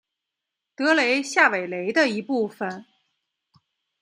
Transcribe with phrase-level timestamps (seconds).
[0.75, 2.85] 德雷下韦雷的一部分。